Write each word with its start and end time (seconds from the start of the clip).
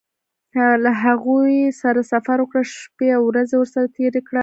له 0.83 0.91
هغوی 1.03 1.57
سره 1.81 2.01
سفر 2.11 2.37
وکړه 2.41 2.63
شپې 2.77 3.07
او 3.17 3.21
ورځې 3.29 3.55
ورسره 3.57 3.87
تېرې 3.97 4.21
کړه. 4.27 4.39